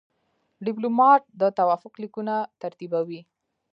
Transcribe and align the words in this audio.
ډيپلومات 0.65 1.21
د 1.39 1.41
توافق 1.57 1.93
لیکونه 2.03 2.35
ترتیبوي. 2.61 3.21